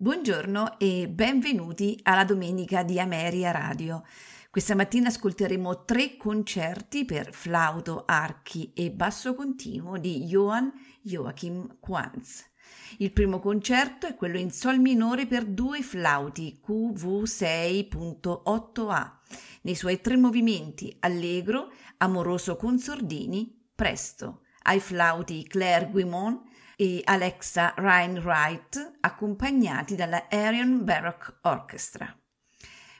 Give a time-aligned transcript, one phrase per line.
[0.00, 4.04] Buongiorno e benvenuti alla domenica di Ameria Radio.
[4.48, 10.68] Questa mattina ascolteremo tre concerti per flauto, archi e basso continuo di Johann
[11.02, 12.48] Joachim Quanz.
[12.98, 19.12] Il primo concerto è quello in sol minore per due flauti QV6.8A,
[19.62, 26.47] nei suoi tre movimenti allegro, amoroso con sordini, presto, ai flauti Claire Guimont
[26.80, 32.16] e Alexa Reinwright, accompagnati dalla Arion Baroque Orchestra.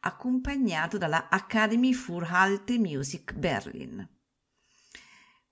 [0.00, 4.13] accompagnato dalla Academy für Alte Music Berlin.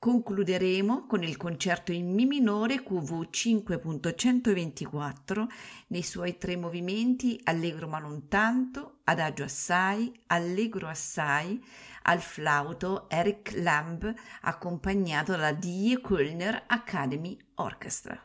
[0.03, 5.47] Concluderemo con il concerto in Mi minore QV 5.124
[5.87, 11.65] nei suoi tre movimenti Allegro ma non tanto, Adagio assai, Allegro assai,
[12.03, 18.21] al flauto Eric Lamb accompagnato dalla Die Kölner Academy Orchestra.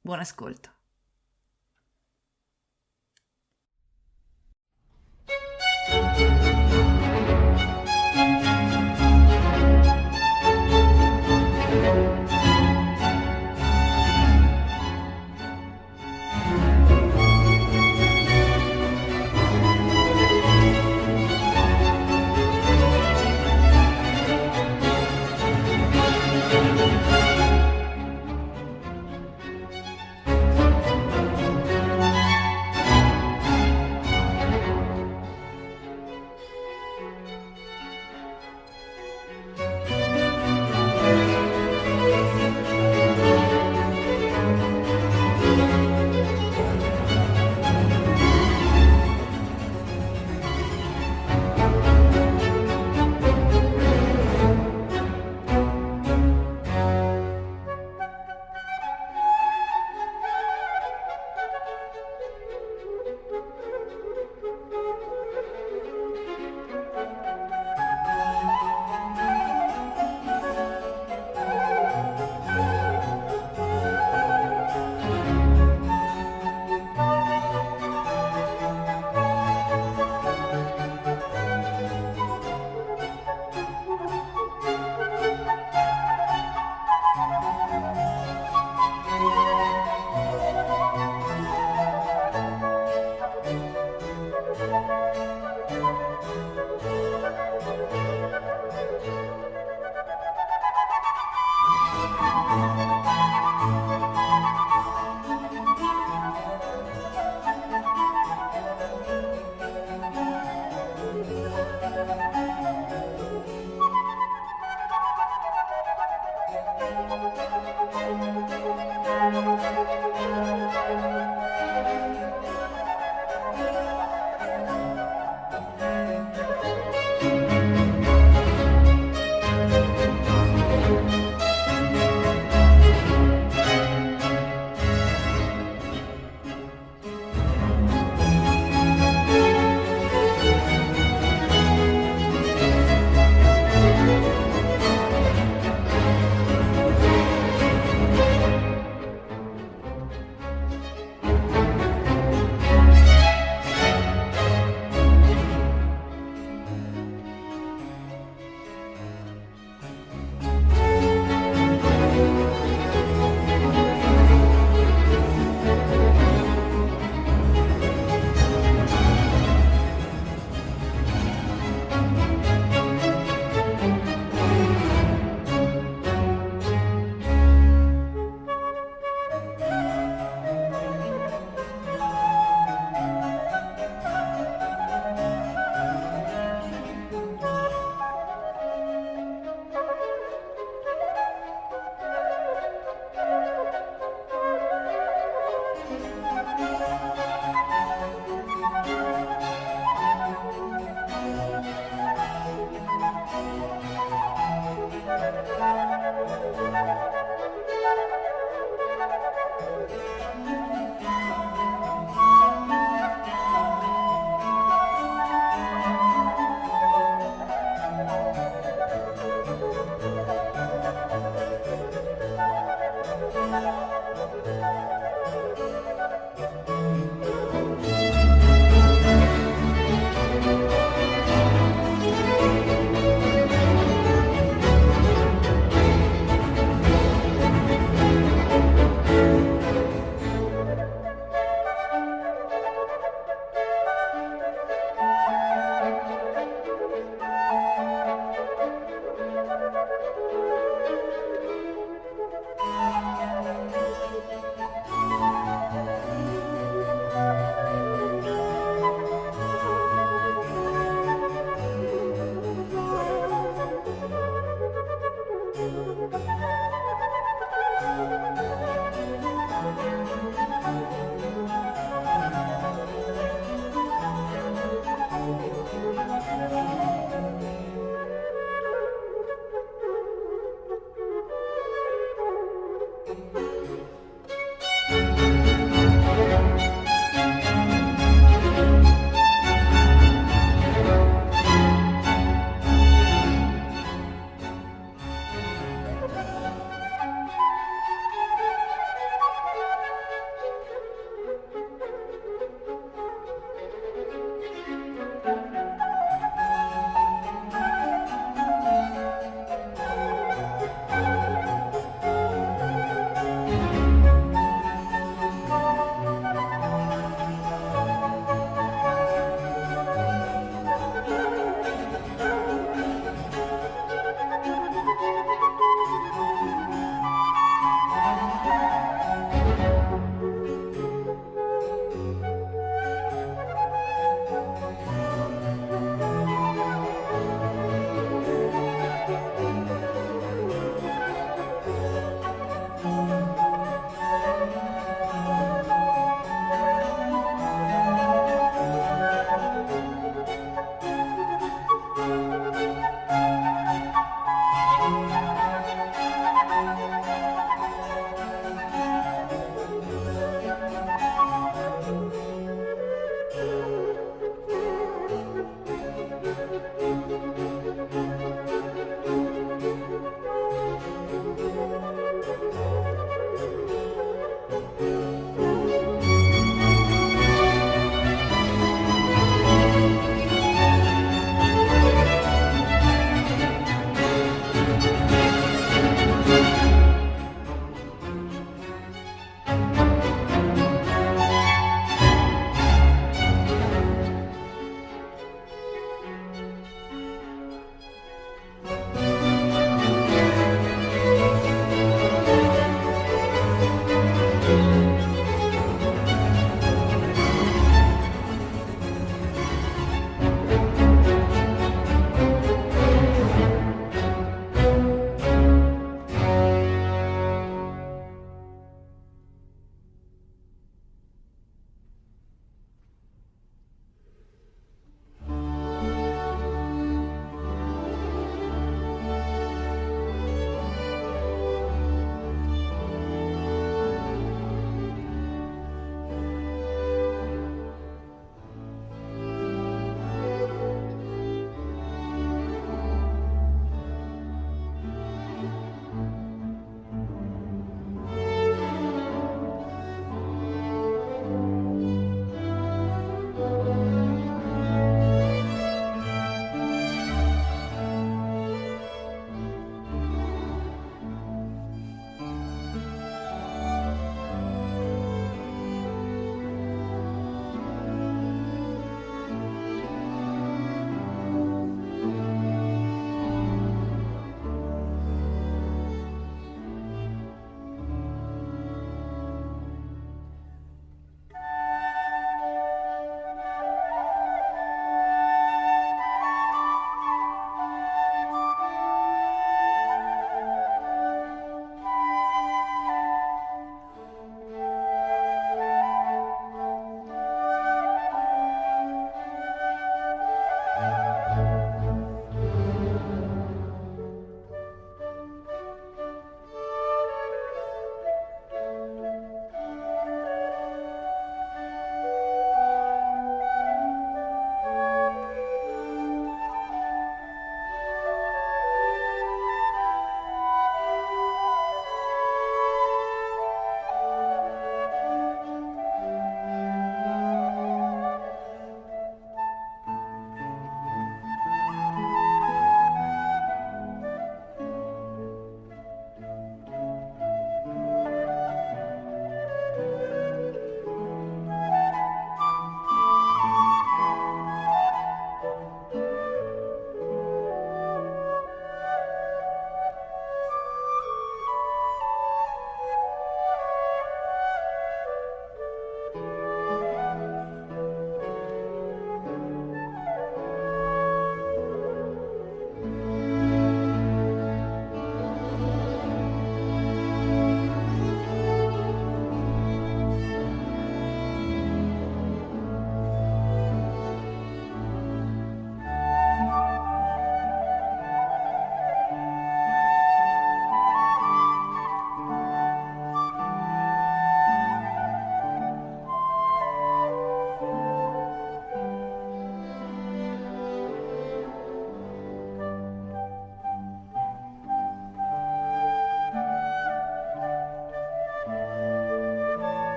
[0.00, 0.70] Buon ascolto.